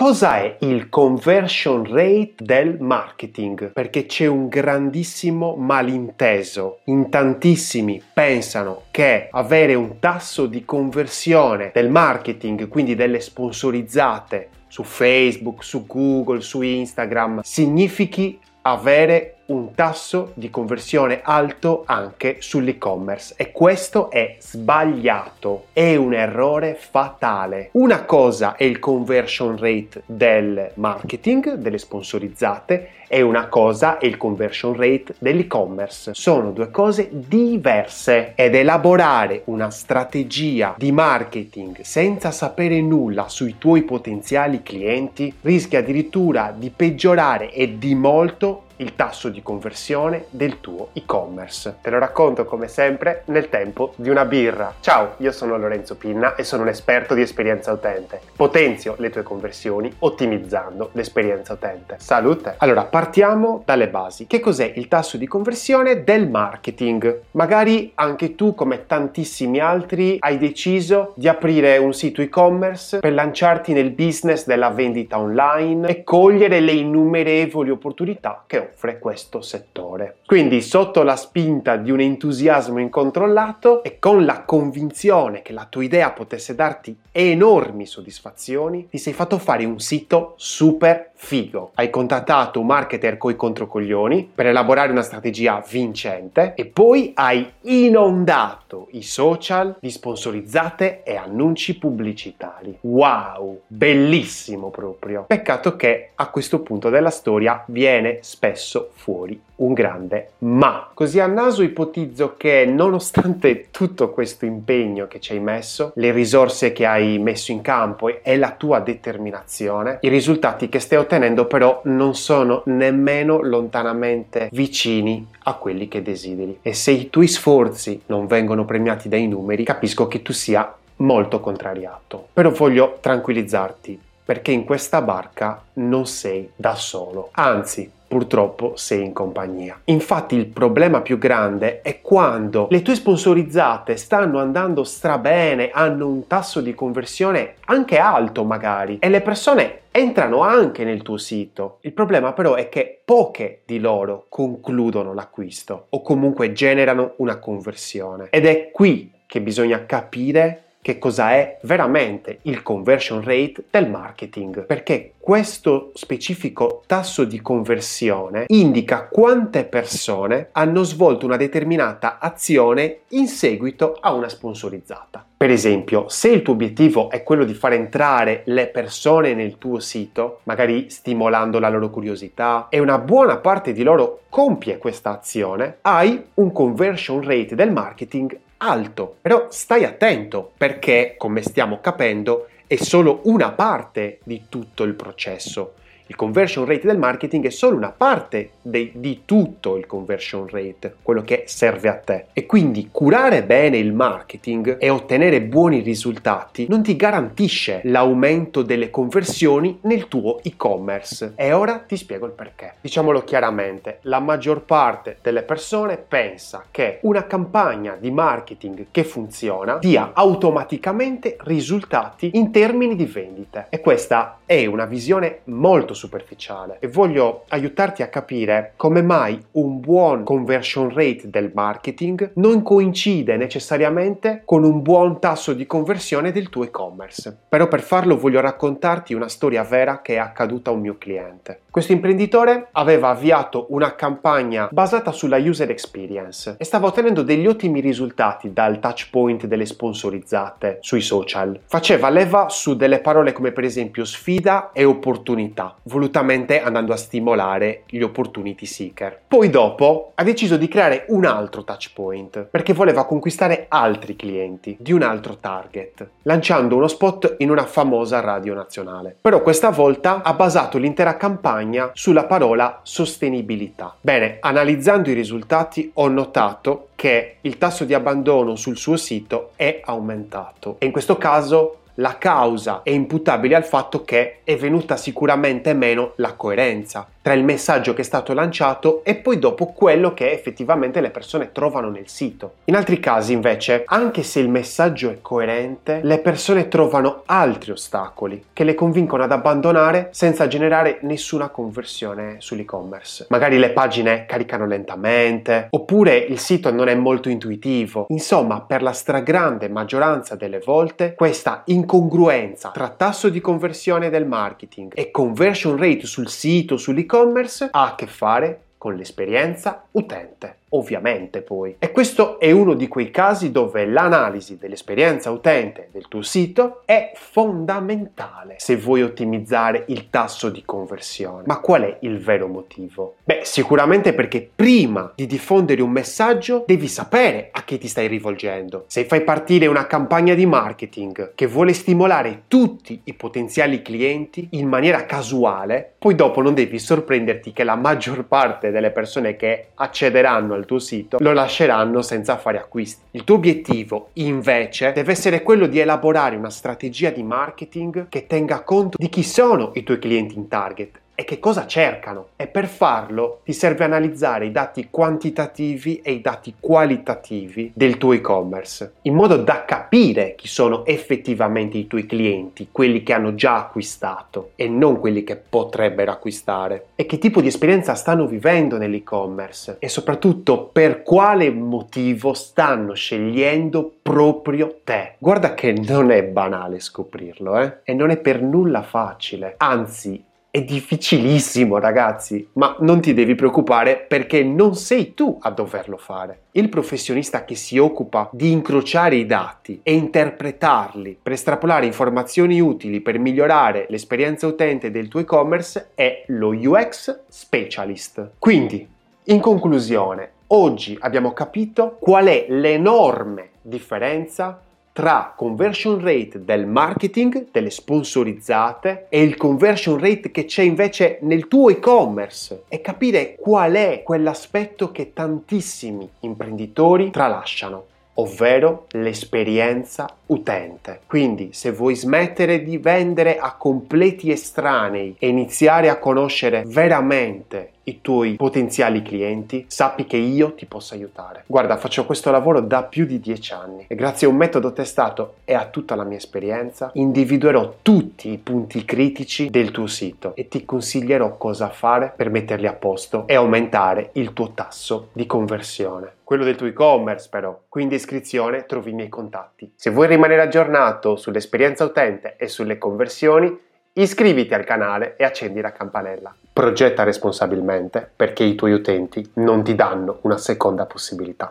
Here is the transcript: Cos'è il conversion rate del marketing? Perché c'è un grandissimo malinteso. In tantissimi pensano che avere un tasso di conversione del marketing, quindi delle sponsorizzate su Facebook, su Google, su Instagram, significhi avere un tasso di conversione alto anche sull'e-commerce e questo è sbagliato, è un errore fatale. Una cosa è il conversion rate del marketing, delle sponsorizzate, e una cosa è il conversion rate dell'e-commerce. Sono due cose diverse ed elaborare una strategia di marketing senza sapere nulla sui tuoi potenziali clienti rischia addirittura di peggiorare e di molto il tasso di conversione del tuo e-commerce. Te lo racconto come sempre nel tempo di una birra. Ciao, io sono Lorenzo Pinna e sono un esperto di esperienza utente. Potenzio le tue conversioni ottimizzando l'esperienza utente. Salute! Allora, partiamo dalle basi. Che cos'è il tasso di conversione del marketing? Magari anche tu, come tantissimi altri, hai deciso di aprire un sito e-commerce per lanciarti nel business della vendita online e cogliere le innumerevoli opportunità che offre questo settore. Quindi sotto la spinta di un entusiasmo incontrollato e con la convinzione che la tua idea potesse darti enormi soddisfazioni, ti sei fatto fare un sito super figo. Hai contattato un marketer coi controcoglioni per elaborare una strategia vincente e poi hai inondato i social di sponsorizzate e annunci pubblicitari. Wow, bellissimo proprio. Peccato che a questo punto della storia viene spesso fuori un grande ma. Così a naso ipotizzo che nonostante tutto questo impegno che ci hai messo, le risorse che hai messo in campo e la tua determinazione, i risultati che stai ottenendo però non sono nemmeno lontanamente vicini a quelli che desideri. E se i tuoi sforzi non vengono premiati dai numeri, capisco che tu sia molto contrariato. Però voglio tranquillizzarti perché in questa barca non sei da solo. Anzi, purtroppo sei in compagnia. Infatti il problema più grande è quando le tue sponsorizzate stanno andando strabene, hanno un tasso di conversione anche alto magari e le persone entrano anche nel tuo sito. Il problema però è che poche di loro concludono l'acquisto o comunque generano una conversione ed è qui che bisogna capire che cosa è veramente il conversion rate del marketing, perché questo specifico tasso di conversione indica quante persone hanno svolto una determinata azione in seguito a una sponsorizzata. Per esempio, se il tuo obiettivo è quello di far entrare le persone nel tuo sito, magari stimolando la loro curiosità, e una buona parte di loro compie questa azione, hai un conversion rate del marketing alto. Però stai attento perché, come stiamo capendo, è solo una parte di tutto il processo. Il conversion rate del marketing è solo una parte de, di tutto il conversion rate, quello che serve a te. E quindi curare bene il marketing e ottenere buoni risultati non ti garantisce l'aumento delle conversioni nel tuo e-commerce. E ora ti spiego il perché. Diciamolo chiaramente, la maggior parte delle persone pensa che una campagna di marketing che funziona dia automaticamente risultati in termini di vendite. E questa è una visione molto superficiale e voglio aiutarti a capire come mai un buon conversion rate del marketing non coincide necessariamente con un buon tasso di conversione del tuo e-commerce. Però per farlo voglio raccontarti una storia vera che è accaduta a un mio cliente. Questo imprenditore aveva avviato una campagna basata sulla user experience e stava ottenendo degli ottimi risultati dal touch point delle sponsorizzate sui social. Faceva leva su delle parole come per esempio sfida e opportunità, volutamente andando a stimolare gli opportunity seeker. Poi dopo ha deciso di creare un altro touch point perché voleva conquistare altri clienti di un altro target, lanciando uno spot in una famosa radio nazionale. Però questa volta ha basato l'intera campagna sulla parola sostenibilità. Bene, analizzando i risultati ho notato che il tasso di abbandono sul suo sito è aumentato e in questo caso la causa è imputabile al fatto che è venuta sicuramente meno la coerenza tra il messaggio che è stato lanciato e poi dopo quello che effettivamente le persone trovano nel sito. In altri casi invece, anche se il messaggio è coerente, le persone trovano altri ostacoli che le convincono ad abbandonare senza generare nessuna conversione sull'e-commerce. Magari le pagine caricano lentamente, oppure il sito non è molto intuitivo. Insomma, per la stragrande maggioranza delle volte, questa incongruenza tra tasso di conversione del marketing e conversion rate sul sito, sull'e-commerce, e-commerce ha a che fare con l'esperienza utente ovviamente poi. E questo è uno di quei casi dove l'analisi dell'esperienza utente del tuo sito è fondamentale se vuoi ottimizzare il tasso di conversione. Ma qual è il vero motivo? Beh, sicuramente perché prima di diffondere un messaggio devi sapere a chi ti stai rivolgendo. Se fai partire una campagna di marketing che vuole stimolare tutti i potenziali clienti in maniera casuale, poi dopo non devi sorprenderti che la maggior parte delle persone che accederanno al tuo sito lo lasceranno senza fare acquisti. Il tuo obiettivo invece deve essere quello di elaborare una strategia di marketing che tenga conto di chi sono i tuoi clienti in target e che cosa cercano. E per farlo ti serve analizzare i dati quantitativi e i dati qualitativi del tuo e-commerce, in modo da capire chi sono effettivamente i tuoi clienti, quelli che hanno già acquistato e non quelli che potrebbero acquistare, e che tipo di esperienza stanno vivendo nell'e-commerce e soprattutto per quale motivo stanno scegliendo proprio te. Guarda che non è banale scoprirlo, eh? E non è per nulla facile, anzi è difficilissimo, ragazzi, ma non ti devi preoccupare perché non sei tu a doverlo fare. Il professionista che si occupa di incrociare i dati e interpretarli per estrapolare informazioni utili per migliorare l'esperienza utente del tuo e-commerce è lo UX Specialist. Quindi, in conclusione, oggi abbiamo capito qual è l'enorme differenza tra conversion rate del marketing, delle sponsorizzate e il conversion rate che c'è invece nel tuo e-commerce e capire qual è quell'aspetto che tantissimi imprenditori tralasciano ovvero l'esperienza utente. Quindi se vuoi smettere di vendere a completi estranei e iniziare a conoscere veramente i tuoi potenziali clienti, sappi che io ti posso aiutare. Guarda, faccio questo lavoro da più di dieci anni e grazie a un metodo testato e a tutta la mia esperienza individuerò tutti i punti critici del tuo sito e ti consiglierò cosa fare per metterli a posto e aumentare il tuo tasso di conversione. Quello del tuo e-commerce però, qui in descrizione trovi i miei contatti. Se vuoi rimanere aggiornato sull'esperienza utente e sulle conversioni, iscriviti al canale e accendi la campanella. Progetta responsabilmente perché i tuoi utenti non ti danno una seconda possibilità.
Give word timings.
Cos'è 0.00 0.56
il 0.60 0.88
conversion 0.88 1.84
rate 1.84 2.32
del 2.38 2.78
marketing? 2.80 3.72
Perché 3.72 4.06
c'è 4.06 4.24
un 4.24 4.48
grandissimo 4.48 5.56
malinteso. 5.56 6.78
In 6.84 7.10
tantissimi 7.10 8.02
pensano 8.14 8.84
che 8.92 9.28
avere 9.30 9.74
un 9.74 9.98
tasso 9.98 10.46
di 10.46 10.64
conversione 10.64 11.70
del 11.74 11.90
marketing, 11.90 12.68
quindi 12.68 12.94
delle 12.94 13.20
sponsorizzate 13.20 14.48
su 14.68 14.84
Facebook, 14.84 15.62
su 15.62 15.84
Google, 15.84 16.40
su 16.40 16.62
Instagram, 16.62 17.40
significhi 17.42 18.38
avere 18.62 19.39
un 19.50 19.74
tasso 19.74 20.30
di 20.34 20.48
conversione 20.48 21.20
alto 21.22 21.82
anche 21.86 22.36
sull'e-commerce 22.38 23.34
e 23.36 23.50
questo 23.50 24.10
è 24.10 24.36
sbagliato, 24.38 25.66
è 25.72 25.96
un 25.96 26.14
errore 26.14 26.76
fatale. 26.78 27.70
Una 27.72 28.04
cosa 28.04 28.54
è 28.56 28.64
il 28.64 28.78
conversion 28.78 29.56
rate 29.56 30.02
del 30.06 30.70
marketing, 30.74 31.54
delle 31.54 31.78
sponsorizzate, 31.78 32.90
e 33.12 33.22
una 33.22 33.48
cosa 33.48 33.98
è 33.98 34.06
il 34.06 34.16
conversion 34.16 34.76
rate 34.76 35.14
dell'e-commerce. 35.18 36.14
Sono 36.14 36.52
due 36.52 36.70
cose 36.70 37.08
diverse 37.10 38.34
ed 38.36 38.54
elaborare 38.54 39.42
una 39.46 39.68
strategia 39.70 40.76
di 40.78 40.92
marketing 40.92 41.80
senza 41.80 42.30
sapere 42.30 42.80
nulla 42.80 43.28
sui 43.28 43.56
tuoi 43.58 43.82
potenziali 43.82 44.62
clienti 44.62 45.34
rischia 45.40 45.80
addirittura 45.80 46.54
di 46.56 46.70
peggiorare 46.70 47.50
e 47.52 47.78
di 47.78 47.96
molto 47.96 48.68
il 48.80 48.96
tasso 48.96 49.28
di 49.28 49.42
conversione 49.42 50.26
del 50.30 50.60
tuo 50.60 50.88
e-commerce. 50.92 51.76
Te 51.82 51.90
lo 51.90 51.98
racconto 51.98 52.44
come 52.44 52.66
sempre 52.66 53.22
nel 53.26 53.48
tempo 53.48 53.92
di 53.96 54.08
una 54.08 54.24
birra. 54.24 54.74
Ciao, 54.80 55.14
io 55.18 55.32
sono 55.32 55.56
Lorenzo 55.56 55.96
Pinna 55.96 56.34
e 56.34 56.44
sono 56.44 56.62
un 56.62 56.68
esperto 56.68 57.14
di 57.14 57.20
esperienza 57.20 57.72
utente. 57.72 58.20
Potenzio 58.34 58.94
le 58.98 59.10
tue 59.10 59.22
conversioni 59.22 59.94
ottimizzando 59.98 60.90
l'esperienza 60.92 61.52
utente. 61.52 61.96
Salute! 61.98 62.54
Allora, 62.58 62.84
partiamo 62.84 63.62
dalle 63.64 63.88
basi. 63.88 64.26
Che 64.26 64.40
cos'è 64.40 64.72
il 64.74 64.88
tasso 64.88 65.16
di 65.16 65.26
conversione 65.26 66.02
del 66.02 66.28
marketing? 66.28 67.20
Magari 67.32 67.92
anche 67.96 68.34
tu, 68.34 68.54
come 68.54 68.86
tantissimi 68.86 69.60
altri, 69.60 70.16
hai 70.20 70.38
deciso 70.38 71.12
di 71.16 71.28
aprire 71.28 71.76
un 71.76 71.92
sito 71.92 72.22
e-commerce 72.22 72.98
per 73.00 73.12
lanciarti 73.12 73.74
nel 73.74 73.90
business 73.90 74.46
della 74.46 74.70
vendita 74.70 75.18
online 75.18 75.86
e 75.88 76.02
cogliere 76.02 76.60
le 76.60 76.72
innumerevoli 76.72 77.70
opportunità 77.70 78.44
che 78.46 78.58
offre 78.58 78.69
questo 78.98 79.40
settore. 79.40 80.18
Quindi 80.26 80.62
sotto 80.62 81.02
la 81.02 81.16
spinta 81.16 81.76
di 81.76 81.90
un 81.90 82.00
entusiasmo 82.00 82.78
incontrollato 82.78 83.82
e 83.82 83.98
con 83.98 84.24
la 84.24 84.42
convinzione 84.42 85.42
che 85.42 85.52
la 85.52 85.66
tua 85.68 85.84
idea 85.84 86.10
potesse 86.10 86.54
darti 86.54 86.96
enormi 87.12 87.86
soddisfazioni, 87.86 88.88
ti 88.88 88.98
sei 88.98 89.12
fatto 89.12 89.38
fare 89.38 89.64
un 89.64 89.78
sito 89.80 90.34
super 90.36 91.09
figo. 91.22 91.72
Hai 91.74 91.90
contattato 91.90 92.60
un 92.60 92.66
marketer 92.66 93.18
coi 93.18 93.36
controcoglioni 93.36 94.30
per 94.34 94.46
elaborare 94.46 94.90
una 94.90 95.02
strategia 95.02 95.62
vincente 95.68 96.54
e 96.54 96.64
poi 96.64 97.12
hai 97.14 97.46
inondato 97.62 98.88
i 98.92 99.02
social 99.02 99.76
di 99.78 99.90
sponsorizzate 99.90 101.02
e 101.02 101.16
annunci 101.16 101.76
pubblicitari. 101.78 102.78
Wow, 102.80 103.60
bellissimo 103.66 104.70
proprio. 104.70 105.24
Peccato 105.26 105.76
che 105.76 106.10
a 106.14 106.30
questo 106.30 106.60
punto 106.60 106.88
della 106.88 107.10
storia 107.10 107.62
viene 107.66 108.18
spesso 108.22 108.90
fuori 108.94 109.40
un 109.56 109.74
grande 109.74 110.30
ma. 110.38 110.90
Così 110.94 111.20
a 111.20 111.26
naso 111.26 111.62
ipotizzo 111.62 112.34
che 112.38 112.64
nonostante 112.64 113.68
tutto 113.70 114.10
questo 114.10 114.46
impegno 114.46 115.06
che 115.06 115.20
ci 115.20 115.32
hai 115.32 115.40
messo, 115.40 115.92
le 115.96 116.12
risorse 116.12 116.72
che 116.72 116.86
hai 116.86 117.18
messo 117.18 117.52
in 117.52 117.60
campo 117.60 118.22
e 118.22 118.36
la 118.38 118.52
tua 118.52 118.80
determinazione, 118.80 119.98
i 120.00 120.08
risultati 120.08 120.70
che 120.70 120.78
stai 120.78 120.96
ottenendo 120.98 121.08
però 121.46 121.80
non 121.84 122.14
sono 122.14 122.62
nemmeno 122.66 123.40
lontanamente 123.40 124.48
vicini 124.52 125.26
a 125.44 125.54
quelli 125.54 125.88
che 125.88 126.02
desideri. 126.02 126.58
E 126.62 126.72
se 126.72 126.90
i 126.92 127.10
tuoi 127.10 127.26
sforzi 127.26 128.02
non 128.06 128.26
vengono 128.26 128.64
premiati 128.64 129.08
dai 129.08 129.26
numeri, 129.26 129.64
capisco 129.64 130.06
che 130.06 130.22
tu 130.22 130.32
sia 130.32 130.72
molto 130.96 131.40
contrariato. 131.40 132.28
Però 132.32 132.50
voglio 132.50 132.98
tranquillizzarti 133.00 134.00
perché 134.30 134.52
in 134.52 134.62
questa 134.62 135.02
barca 135.02 135.60
non 135.72 136.06
sei 136.06 136.52
da 136.54 136.76
solo. 136.76 137.30
Anzi, 137.32 137.90
purtroppo 138.06 138.74
sei 138.76 139.04
in 139.04 139.12
compagnia. 139.12 139.80
Infatti 139.86 140.36
il 140.36 140.46
problema 140.46 141.00
più 141.00 141.18
grande 141.18 141.80
è 141.80 142.00
quando 142.00 142.68
le 142.70 142.80
tue 142.82 142.94
sponsorizzate 142.94 143.96
stanno 143.96 144.38
andando 144.38 144.84
strabene, 144.84 145.70
hanno 145.72 146.06
un 146.06 146.28
tasso 146.28 146.60
di 146.60 146.76
conversione 146.76 147.54
anche 147.64 147.98
alto 147.98 148.44
magari 148.44 148.98
e 149.00 149.08
le 149.08 149.20
persone 149.20 149.80
entrano 149.90 150.42
anche 150.42 150.84
nel 150.84 151.02
tuo 151.02 151.16
sito. 151.16 151.78
Il 151.80 151.92
problema 151.92 152.32
però 152.32 152.54
è 152.54 152.68
che 152.68 153.00
poche 153.04 153.62
di 153.66 153.80
loro 153.80 154.26
concludono 154.28 155.12
l'acquisto 155.12 155.86
o 155.88 156.02
comunque 156.02 156.52
generano 156.52 157.14
una 157.16 157.40
conversione 157.40 158.28
ed 158.30 158.46
è 158.46 158.70
qui 158.70 159.10
che 159.26 159.40
bisogna 159.40 159.86
capire 159.86 160.69
che 160.82 160.98
cosa 160.98 161.32
è 161.32 161.58
veramente 161.62 162.38
il 162.42 162.62
conversion 162.62 163.22
rate 163.22 163.64
del 163.70 163.90
marketing, 163.90 164.64
perché 164.64 165.12
questo 165.18 165.90
specifico 165.94 166.82
tasso 166.86 167.24
di 167.24 167.40
conversione 167.42 168.44
indica 168.48 169.06
quante 169.06 169.64
persone 169.64 170.48
hanno 170.52 170.82
svolto 170.82 171.26
una 171.26 171.36
determinata 171.36 172.18
azione 172.18 173.00
in 173.08 173.28
seguito 173.28 173.98
a 174.00 174.14
una 174.14 174.28
sponsorizzata. 174.28 175.24
Per 175.36 175.50
esempio, 175.50 176.08
se 176.08 176.28
il 176.28 176.42
tuo 176.42 176.54
obiettivo 176.54 177.10
è 177.10 177.22
quello 177.22 177.44
di 177.44 177.54
far 177.54 177.72
entrare 177.72 178.42
le 178.46 178.66
persone 178.66 179.34
nel 179.34 179.58
tuo 179.58 179.78
sito, 179.80 180.40
magari 180.44 180.90
stimolando 180.90 181.58
la 181.58 181.68
loro 181.68 181.90
curiosità, 181.90 182.66
e 182.70 182.78
una 182.78 182.98
buona 182.98 183.36
parte 183.36 183.72
di 183.72 183.82
loro 183.82 184.22
compie 184.28 184.78
questa 184.78 185.10
azione, 185.10 185.78
hai 185.82 186.22
un 186.34 186.52
conversion 186.52 187.22
rate 187.22 187.54
del 187.54 187.70
marketing 187.70 188.38
alto. 188.62 189.16
Però 189.20 189.48
stai 189.50 189.84
attento 189.84 190.52
perché, 190.56 191.14
come 191.16 191.42
stiamo 191.42 191.80
capendo, 191.80 192.48
è 192.66 192.76
solo 192.76 193.20
una 193.24 193.50
parte 193.52 194.18
di 194.24 194.44
tutto 194.48 194.84
il 194.84 194.94
processo. 194.94 195.74
Il 196.10 196.16
conversion 196.16 196.64
rate 196.64 196.88
del 196.88 196.98
marketing 196.98 197.46
è 197.46 197.50
solo 197.50 197.76
una 197.76 197.94
parte 197.96 198.54
de, 198.62 198.90
di 198.96 199.22
tutto 199.24 199.76
il 199.76 199.86
conversion 199.86 200.48
rate, 200.48 200.96
quello 201.02 201.22
che 201.22 201.44
serve 201.46 201.88
a 201.88 201.94
te. 201.94 202.24
E 202.32 202.46
quindi 202.46 202.88
curare 202.90 203.44
bene 203.44 203.78
il 203.78 203.92
marketing 203.92 204.78
e 204.80 204.90
ottenere 204.90 205.40
buoni 205.40 205.78
risultati 205.78 206.66
non 206.68 206.82
ti 206.82 206.96
garantisce 206.96 207.82
l'aumento 207.84 208.62
delle 208.62 208.90
conversioni 208.90 209.78
nel 209.82 210.08
tuo 210.08 210.42
e-commerce. 210.42 211.34
E 211.36 211.52
ora 211.52 211.78
ti 211.86 211.96
spiego 211.96 212.26
il 212.26 212.32
perché. 212.32 212.74
Diciamolo 212.80 213.22
chiaramente, 213.22 213.98
la 214.02 214.18
maggior 214.18 214.62
parte 214.62 215.18
delle 215.22 215.42
persone 215.42 215.96
pensa 215.96 216.64
che 216.72 216.98
una 217.02 217.24
campagna 217.28 217.96
di 217.96 218.10
marketing 218.10 218.86
che 218.90 219.04
funziona 219.04 219.78
dia 219.78 220.10
automaticamente 220.12 221.36
risultati 221.42 222.30
in 222.34 222.50
termini 222.50 222.96
di 222.96 223.04
vendite. 223.04 223.66
E 223.68 223.78
questa 223.78 224.38
è 224.44 224.66
una 224.66 224.86
visione 224.86 225.42
molto 225.44 225.98
superficiale 226.00 226.76
e 226.80 226.88
voglio 226.88 227.44
aiutarti 227.48 228.02
a 228.02 228.08
capire 228.08 228.72
come 228.76 229.02
mai 229.02 229.40
un 229.52 229.80
buon 229.80 230.24
conversion 230.24 230.88
rate 230.88 231.22
del 231.24 231.50
marketing 231.54 232.32
non 232.34 232.62
coincide 232.62 233.36
necessariamente 233.36 234.42
con 234.44 234.64
un 234.64 234.82
buon 234.82 235.20
tasso 235.20 235.52
di 235.52 235.66
conversione 235.66 236.32
del 236.32 236.48
tuo 236.48 236.64
e-commerce. 236.64 237.36
Però 237.48 237.68
per 237.68 237.80
farlo 237.80 238.18
voglio 238.18 238.40
raccontarti 238.40 239.14
una 239.14 239.28
storia 239.28 239.62
vera 239.62 240.00
che 240.00 240.14
è 240.14 240.18
accaduta 240.18 240.70
a 240.70 240.72
un 240.72 240.80
mio 240.80 240.96
cliente. 240.98 241.60
Questo 241.70 241.92
imprenditore 241.92 242.68
aveva 242.72 243.10
avviato 243.10 243.66
una 243.68 243.94
campagna 243.94 244.68
basata 244.72 245.12
sulla 245.12 245.36
user 245.36 245.70
experience 245.70 246.56
e 246.58 246.64
stava 246.64 246.88
ottenendo 246.88 247.22
degli 247.22 247.46
ottimi 247.46 247.80
risultati 247.80 248.52
dal 248.52 248.80
touch 248.80 249.08
point 249.10 249.46
delle 249.46 249.66
sponsorizzate 249.66 250.78
sui 250.80 251.00
social. 251.00 251.60
Faceva 251.66 252.08
leva 252.08 252.48
su 252.48 252.74
delle 252.74 252.98
parole 252.98 253.32
come 253.32 253.52
per 253.52 253.64
esempio 253.64 254.04
sfida 254.04 254.70
e 254.72 254.84
opportunità, 254.84 255.76
volutamente 255.90 256.62
andando 256.62 256.92
a 256.92 256.96
stimolare 256.96 257.82
gli 257.86 258.00
opportunity 258.00 258.64
seeker. 258.64 259.22
Poi 259.26 259.50
dopo 259.50 260.12
ha 260.14 260.22
deciso 260.22 260.56
di 260.56 260.68
creare 260.68 261.04
un 261.08 261.24
altro 261.24 261.64
touch 261.64 261.90
point 261.92 262.44
perché 262.44 262.72
voleva 262.72 263.04
conquistare 263.04 263.66
altri 263.68 264.14
clienti 264.14 264.76
di 264.78 264.92
un 264.92 265.02
altro 265.02 265.38
target, 265.38 266.08
lanciando 266.22 266.76
uno 266.76 266.86
spot 266.86 267.34
in 267.38 267.50
una 267.50 267.66
famosa 267.66 268.20
radio 268.20 268.54
nazionale. 268.54 269.16
Però 269.20 269.42
questa 269.42 269.70
volta 269.70 270.22
ha 270.22 270.32
basato 270.34 270.78
l'intera 270.78 271.16
campagna 271.16 271.90
sulla 271.94 272.24
parola 272.24 272.80
sostenibilità. 272.84 273.96
Bene, 274.00 274.36
analizzando 274.40 275.10
i 275.10 275.14
risultati 275.14 275.90
ho 275.94 276.06
notato 276.06 276.88
che 276.94 277.36
il 277.40 277.58
tasso 277.58 277.84
di 277.84 277.94
abbandono 277.94 278.56
sul 278.56 278.76
suo 278.76 278.96
sito 278.96 279.52
è 279.56 279.80
aumentato 279.82 280.76
e 280.78 280.86
in 280.86 280.92
questo 280.92 281.16
caso 281.16 281.79
la 282.00 282.16
causa 282.16 282.80
è 282.82 282.90
imputabile 282.90 283.54
al 283.54 283.64
fatto 283.64 284.04
che 284.04 284.38
è 284.42 284.56
venuta 284.56 284.96
sicuramente 284.96 285.74
meno 285.74 286.12
la 286.16 286.32
coerenza 286.32 287.06
tra 287.22 287.34
il 287.34 287.44
messaggio 287.44 287.92
che 287.92 288.00
è 288.00 288.04
stato 288.04 288.32
lanciato 288.32 289.02
e 289.04 289.14
poi 289.14 289.38
dopo 289.38 289.66
quello 289.66 290.14
che 290.14 290.32
effettivamente 290.32 291.00
le 291.00 291.10
persone 291.10 291.52
trovano 291.52 291.90
nel 291.90 292.08
sito. 292.08 292.54
In 292.64 292.76
altri 292.76 292.98
casi 292.98 293.32
invece, 293.34 293.82
anche 293.86 294.22
se 294.22 294.40
il 294.40 294.48
messaggio 294.48 295.10
è 295.10 295.18
coerente, 295.20 296.00
le 296.02 296.18
persone 296.18 296.68
trovano 296.68 297.22
altri 297.26 297.72
ostacoli 297.72 298.46
che 298.52 298.64
le 298.64 298.74
convincono 298.74 299.22
ad 299.22 299.32
abbandonare 299.32 300.08
senza 300.12 300.46
generare 300.46 300.98
nessuna 301.02 301.48
conversione 301.48 302.36
sull'e-commerce. 302.38 303.26
Magari 303.28 303.58
le 303.58 303.70
pagine 303.70 304.24
caricano 304.24 304.66
lentamente, 304.66 305.66
oppure 305.70 306.16
il 306.16 306.38
sito 306.38 306.72
non 306.72 306.88
è 306.88 306.94
molto 306.94 307.28
intuitivo. 307.28 308.06
Insomma, 308.08 308.62
per 308.62 308.82
la 308.82 308.92
stragrande 308.92 309.68
maggioranza 309.68 310.36
delle 310.36 310.60
volte, 310.64 311.14
questa 311.14 311.62
incongruenza 311.90 312.70
tra 312.70 312.88
tasso 312.90 313.28
di 313.28 313.40
conversione 313.40 314.10
del 314.10 314.24
marketing 314.24 314.92
e 314.94 315.10
conversion 315.10 315.76
rate 315.76 316.06
sul 316.06 316.28
sito, 316.28 316.76
sull'e-commerce, 316.76 317.64
e-commerce 317.64 317.68
ha 317.72 317.86
a 317.86 317.94
che 317.96 318.06
fare 318.06 318.62
con 318.78 318.94
l'esperienza 318.94 319.86
utente 319.90 320.59
ovviamente 320.70 321.42
poi. 321.42 321.76
E 321.78 321.90
questo 321.90 322.38
è 322.38 322.50
uno 322.50 322.74
di 322.74 322.88
quei 322.88 323.10
casi 323.10 323.50
dove 323.50 323.86
l'analisi 323.86 324.58
dell'esperienza 324.58 325.30
utente 325.30 325.88
del 325.92 326.08
tuo 326.08 326.22
sito 326.22 326.82
è 326.84 327.12
fondamentale 327.14 328.54
se 328.58 328.76
vuoi 328.76 329.02
ottimizzare 329.02 329.84
il 329.88 330.10
tasso 330.10 330.48
di 330.50 330.62
conversione. 330.64 331.44
Ma 331.46 331.60
qual 331.60 331.82
è 331.82 331.98
il 332.02 332.18
vero 332.18 332.46
motivo? 332.46 333.16
Beh, 333.24 333.40
sicuramente 333.42 334.12
perché 334.12 334.48
prima 334.54 335.12
di 335.14 335.26
diffondere 335.26 335.82
un 335.82 335.90
messaggio 335.90 336.64
devi 336.66 336.88
sapere 336.88 337.48
a 337.52 337.62
chi 337.62 337.78
ti 337.78 337.88
stai 337.88 338.06
rivolgendo. 338.06 338.84
Se 338.86 339.04
fai 339.04 339.22
partire 339.22 339.66
una 339.66 339.86
campagna 339.86 340.34
di 340.34 340.46
marketing 340.46 341.32
che 341.34 341.46
vuole 341.46 341.72
stimolare 341.72 342.42
tutti 342.48 343.00
i 343.04 343.14
potenziali 343.14 343.82
clienti 343.82 344.48
in 344.52 344.68
maniera 344.68 345.04
casuale, 345.04 345.94
poi 345.98 346.14
dopo 346.14 346.40
non 346.42 346.54
devi 346.54 346.78
sorprenderti 346.78 347.52
che 347.52 347.64
la 347.64 347.76
maggior 347.76 348.24
parte 348.24 348.70
delle 348.70 348.90
persone 348.90 349.36
che 349.36 349.68
accederanno 349.74 350.54
al 350.60 350.66
tuo 350.66 350.78
sito 350.78 351.16
lo 351.18 351.32
lasceranno 351.32 352.02
senza 352.02 352.36
fare 352.36 352.58
acquisti. 352.58 353.02
Il 353.12 353.24
tuo 353.24 353.36
obiettivo 353.36 354.10
invece 354.14 354.92
deve 354.92 355.12
essere 355.12 355.42
quello 355.42 355.66
di 355.66 355.78
elaborare 355.78 356.36
una 356.36 356.50
strategia 356.50 357.10
di 357.10 357.22
marketing 357.22 358.08
che 358.08 358.26
tenga 358.26 358.62
conto 358.62 358.96
di 358.98 359.08
chi 359.08 359.22
sono 359.22 359.72
i 359.74 359.82
tuoi 359.82 359.98
clienti 359.98 360.36
in 360.36 360.48
target 360.48 360.99
e 361.20 361.24
che 361.24 361.38
cosa 361.38 361.66
cercano. 361.66 362.28
E 362.36 362.46
per 362.46 362.66
farlo 362.66 363.40
ti 363.44 363.52
serve 363.52 363.84
analizzare 363.84 364.46
i 364.46 364.50
dati 364.50 364.88
quantitativi 364.88 366.00
e 366.02 366.12
i 366.12 366.22
dati 366.22 366.54
qualitativi 366.58 367.72
del 367.74 367.98
tuo 367.98 368.14
e-commerce, 368.14 368.94
in 369.02 369.14
modo 369.14 369.36
da 369.36 369.66
capire 369.66 370.34
chi 370.34 370.48
sono 370.48 370.86
effettivamente 370.86 371.76
i 371.76 371.86
tuoi 371.86 372.06
clienti, 372.06 372.68
quelli 372.72 373.02
che 373.02 373.12
hanno 373.12 373.34
già 373.34 373.56
acquistato 373.56 374.52
e 374.54 374.66
non 374.66 374.98
quelli 374.98 375.22
che 375.22 375.36
potrebbero 375.36 376.10
acquistare, 376.10 376.86
e 376.94 377.04
che 377.04 377.18
tipo 377.18 377.42
di 377.42 377.48
esperienza 377.48 377.94
stanno 377.94 378.26
vivendo 378.26 378.78
nell'e-commerce 378.78 379.76
e 379.78 379.90
soprattutto 379.90 380.70
per 380.72 381.02
quale 381.02 381.50
motivo 381.50 382.32
stanno 382.32 382.94
scegliendo 382.94 383.92
proprio 384.00 384.78
te. 384.82 385.16
Guarda 385.18 385.52
che 385.52 385.72
non 385.72 386.10
è 386.10 386.22
banale 386.24 386.80
scoprirlo, 386.80 387.58
eh? 387.58 387.80
E 387.84 387.92
non 387.92 388.08
è 388.08 388.16
per 388.16 388.40
nulla 388.40 388.80
facile, 388.80 389.56
anzi 389.58 390.28
è 390.50 390.62
difficilissimo, 390.62 391.78
ragazzi, 391.78 392.48
ma 392.54 392.74
non 392.80 393.00
ti 393.00 393.14
devi 393.14 393.36
preoccupare 393.36 394.04
perché 394.06 394.42
non 394.42 394.74
sei 394.74 395.14
tu 395.14 395.38
a 395.40 395.50
doverlo 395.50 395.96
fare. 395.96 396.42
Il 396.52 396.68
professionista 396.68 397.44
che 397.44 397.54
si 397.54 397.78
occupa 397.78 398.28
di 398.32 398.50
incrociare 398.50 399.14
i 399.14 399.26
dati 399.26 399.80
e 399.82 399.94
interpretarli 399.94 401.18
per 401.22 401.32
estrapolare 401.32 401.86
informazioni 401.86 402.60
utili 402.60 403.00
per 403.00 403.18
migliorare 403.18 403.86
l'esperienza 403.88 404.48
utente 404.48 404.90
del 404.90 405.06
tuo 405.06 405.20
e-commerce 405.20 405.90
è 405.94 406.24
lo 406.26 406.48
UX 406.48 407.20
Specialist. 407.28 408.32
Quindi, 408.38 408.86
in 409.24 409.40
conclusione, 409.40 410.30
oggi 410.48 410.96
abbiamo 411.00 411.32
capito 411.32 411.96
qual 412.00 412.26
è 412.26 412.46
l'enorme 412.48 413.50
differenza 413.62 414.60
tra 414.92 415.32
conversion 415.36 416.00
rate 416.00 416.44
del 416.44 416.66
marketing, 416.66 417.46
delle 417.50 417.70
sponsorizzate 417.70 419.06
e 419.08 419.22
il 419.22 419.36
conversion 419.36 419.98
rate 419.98 420.30
che 420.30 420.44
c'è 420.44 420.62
invece 420.62 421.18
nel 421.22 421.48
tuo 421.48 421.70
e-commerce 421.70 422.64
e 422.68 422.80
capire 422.80 423.36
qual 423.38 423.72
è 423.72 424.02
quell'aspetto 424.02 424.90
che 424.90 425.12
tantissimi 425.12 426.08
imprenditori 426.20 427.10
tralasciano 427.10 427.86
ovvero 428.14 428.86
l'esperienza 428.90 430.14
utente. 430.26 431.00
Quindi 431.06 431.50
se 431.52 431.72
vuoi 431.72 431.96
smettere 431.96 432.62
di 432.62 432.76
vendere 432.78 433.38
a 433.38 433.54
completi 433.54 434.30
estranei 434.30 435.16
e 435.18 435.28
iniziare 435.28 435.88
a 435.88 435.98
conoscere 435.98 436.64
veramente 436.66 437.72
i 437.90 438.00
tuoi 438.00 438.36
potenziali 438.36 439.02
clienti, 439.02 439.64
sappi 439.68 440.06
che 440.06 440.16
io 440.16 440.54
ti 440.54 440.66
posso 440.66 440.94
aiutare. 440.94 441.44
Guarda, 441.46 441.76
faccio 441.76 442.06
questo 442.06 442.30
lavoro 442.30 442.60
da 442.60 442.82
più 442.84 443.04
di 443.04 443.20
dieci 443.20 443.52
anni 443.52 443.84
e 443.88 443.94
grazie 443.94 444.26
a 444.26 444.30
un 444.30 444.36
metodo 444.36 444.72
testato 444.72 445.34
e 445.44 445.54
a 445.54 445.66
tutta 445.66 445.94
la 445.94 446.04
mia 446.04 446.16
esperienza 446.16 446.90
individuerò 446.94 447.76
tutti 447.82 448.30
i 448.30 448.38
punti 448.38 448.84
critici 448.84 449.50
del 449.50 449.70
tuo 449.70 449.86
sito 449.86 450.32
e 450.34 450.48
ti 450.48 450.64
consiglierò 450.64 451.36
cosa 451.36 451.68
fare 451.68 452.12
per 452.14 452.30
metterli 452.30 452.66
a 452.66 452.72
posto 452.72 453.26
e 453.26 453.34
aumentare 453.34 454.10
il 454.12 454.32
tuo 454.32 454.52
tasso 454.52 455.08
di 455.12 455.26
conversione. 455.26 456.18
Quello 456.30 456.44
del 456.44 456.54
tuo 456.54 456.68
e-commerce 456.68 457.26
però, 457.28 457.62
qui 457.68 457.82
in 457.82 457.88
descrizione 457.88 458.64
trovi 458.64 458.90
i 458.90 458.94
miei 458.94 459.08
contatti. 459.08 459.72
Se 459.74 459.90
vuoi 459.90 460.06
rimanere 460.06 460.42
aggiornato 460.42 461.16
sull'esperienza 461.16 461.84
utente 461.84 462.36
e 462.36 462.46
sulle 462.46 462.78
conversioni, 462.78 463.68
iscriviti 463.94 464.54
al 464.54 464.64
canale 464.64 465.16
e 465.16 465.24
accendi 465.24 465.60
la 465.60 465.72
campanella. 465.72 466.34
Progetta 466.52 467.02
responsabilmente 467.02 468.08
perché 468.14 468.44
i 468.44 468.54
tuoi 468.54 468.72
utenti 468.72 469.28
non 469.34 469.62
ti 469.62 469.74
danno 469.74 470.18
una 470.22 470.36
seconda 470.36 470.86
possibilità. 470.86 471.48